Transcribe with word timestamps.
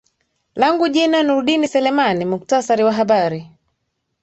langu 0.55 0.87
jina 0.89 1.23
nurdin 1.23 1.67
seleman 1.67 2.25
mktasari 2.25 2.83
wa 2.83 2.93
habari 2.93 3.51